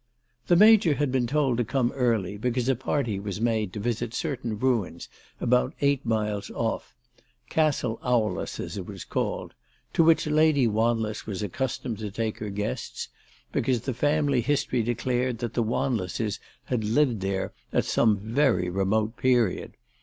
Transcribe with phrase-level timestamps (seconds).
[0.47, 4.15] The Major had been told to come early, because a party was made to visit
[4.15, 5.07] certain ruins
[5.39, 6.95] about eight miles off,
[7.51, 9.53] Castle Owless, as it was called,
[9.93, 13.09] to which Lady Wanless was accustomed to take her guests,
[13.51, 19.15] because the family history declared that the Wanlesses had lived there at some very remote
[19.17, 19.73] period.